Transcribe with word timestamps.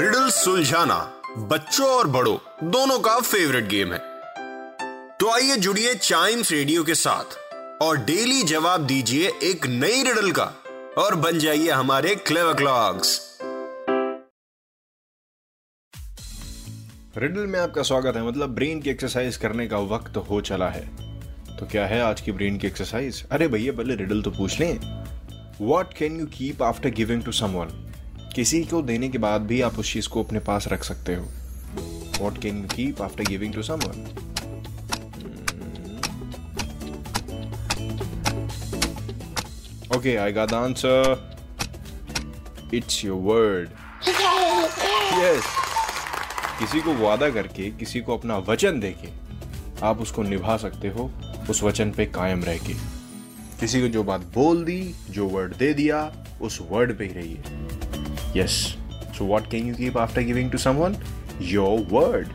Riddle 0.00 0.28
सुलझाना 0.30 0.96
बच्चों 1.48 1.86
और 1.88 2.06
बड़ों, 2.06 2.36
दोनों 2.64 2.98
का 2.98 3.18
फेवरेट 3.20 3.64
गेम 3.68 3.92
है। 3.92 3.98
तो 5.18 5.30
आइए 5.30 5.56
जुड़िए 5.56 5.94
चाइम्स 5.94 6.52
रेडियो 6.52 6.84
के 6.84 6.94
साथ 6.94 7.36
और 7.82 7.96
डेली 8.04 8.42
जवाब 8.42 8.86
दीजिए 8.86 9.32
एक 9.42 9.66
नई 9.66 10.02
रिडल 10.02 10.30
का 10.30 10.44
और 10.98 11.14
बन 11.14 11.38
जाइए 11.38 11.70
हमारे 11.70 12.14
क्लेवर 12.16 12.54
क्लॉक्स 12.54 13.18
रिडल 17.16 17.46
में 17.46 17.58
आपका 17.60 17.82
स्वागत 17.82 18.16
है। 18.16 18.26
मतलब 18.28 18.54
ब्रेन 18.54 18.80
की 18.80 18.90
एक्सरसाइज 18.90 19.36
करने 19.36 19.66
का 19.66 19.78
वक्त 19.94 20.16
हो 20.30 20.40
चला 20.42 20.68
है। 20.68 20.86
तो 21.58 21.66
क्या 21.66 21.86
है 21.86 22.00
आज 22.02 22.20
की 22.20 22.32
ब्रेन 22.32 22.58
की 22.58 22.66
एक्सरसाइज 22.66 23.24
अरे 23.32 23.48
भैया, 23.48 23.72
पहले 23.72 23.94
रिडल 23.96 24.22
तो 24.22 24.30
पूछ 24.30 24.58
लें। 24.60 24.78
What 25.60 25.94
can 25.94 26.20
you 26.20 26.26
keep 26.38 26.62
after 26.62 26.90
giving 26.92 27.24
to 27.24 27.32
someone 27.34 27.89
किसी 28.34 28.62
को 28.64 28.82
देने 28.82 29.08
के 29.08 29.18
बाद 29.18 29.40
भी 29.42 29.60
आप 29.60 29.78
उस 29.78 29.92
चीज़ 29.92 30.08
को 30.08 30.22
अपने 30.24 30.38
पास 30.38 30.68
रख 30.68 30.84
सकते 30.84 31.14
हो। 31.14 31.26
What 32.20 32.38
can 32.38 32.58
you 32.58 32.68
keep 32.76 33.02
after 33.02 33.24
giving 33.24 33.54
to 33.54 33.62
someone 33.62 34.06
okay 39.96 40.16
I 40.16 40.32
the 40.32 40.54
answer 40.54 41.30
it's 42.74 43.04
your 43.04 43.20
word 43.22 43.68
yes 45.22 45.44
किसी 46.58 46.80
को 46.80 46.94
वादा 46.94 47.30
करके, 47.30 47.70
किसी 47.70 48.00
को 48.00 48.16
अपना 48.16 48.36
वचन 48.38 48.80
देके, 48.80 49.08
आप 49.86 50.00
उसको 50.00 50.22
निभा 50.22 50.56
सकते 50.56 50.88
हो, 50.88 51.10
उस 51.50 51.62
वचन 51.62 51.90
पे 51.90 52.06
कायम 52.06 52.44
रह 52.44 52.58
के। 52.58 52.74
किसी 53.60 53.80
को 53.80 53.88
जो 53.88 54.02
बात 54.02 54.20
बोल 54.34 54.64
दी, 54.64 54.94
जो 55.10 55.28
वर्ड 55.28 55.56
दे 55.56 55.72
दिया, 55.74 56.12
उस 56.42 56.58
वर्ड 56.70 56.98
पे 56.98 57.04
ही 57.04 57.12
रहिए। 57.12 57.42
Yes 58.36 58.52
so 59.18 59.26
what 59.26 59.50
can 59.50 59.68
you 59.68 59.74
keep 59.74 59.98
after 59.98 60.22
giving 60.22 60.50
to 60.50 60.58
someone 60.58 60.96
your 61.42 61.86
word 61.90 62.28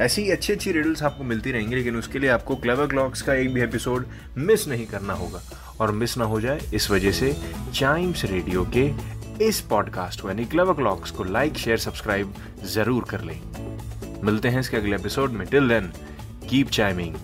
ऐसी 0.00 0.22
ही 0.22 0.30
अच्छी 0.30 0.52
अच्छी 0.52 0.72
रिडल्स 0.72 1.02
आपको 1.02 1.24
मिलती 1.24 1.52
रहेंगी, 1.52 1.74
लेकिन 1.74 1.96
उसके 1.96 2.18
लिए 2.18 2.30
आपको 2.30 2.56
क्लेवर 2.56 2.86
क्लॉक्स 2.86 3.22
का 3.22 3.34
एक 3.34 3.52
भी 3.54 3.60
एपिसोड 3.60 4.06
मिस 4.36 4.66
नहीं 4.68 4.86
करना 4.86 5.12
होगा। 5.12 5.40
और 5.80 5.90
मिस 5.92 6.16
ना 6.18 6.24
हो 6.24 6.40
जाए, 6.40 6.60
इस 6.74 6.90
वजह 6.90 7.12
से 7.12 7.36
चाइम्स 7.74 8.24
रेडियो 8.24 8.64
के 8.76 8.90
इस 9.44 9.60
पॉडकास्ट 9.60 10.20
को, 10.20 10.28
यानी 10.28 10.44
क्लेवर 10.44 10.74
क्लॉक्स 10.74 11.10
को 11.10 11.24
लाइक 11.24 11.58
शेयर 11.58 11.78
सब्सक्राइब 11.78 12.34
ज़रूर 12.64 13.04
कर 13.10 13.20
लें। 13.20 13.40
मिलते 14.24 14.48
हैं 14.48 14.60
इसके 14.60 14.76
अगले 14.76 14.96
एपिसोड 14.96 15.30
में। 15.30 15.46
Till 15.46 15.68
then 15.68 15.92
keep 16.48 16.70
chiming 16.70 17.14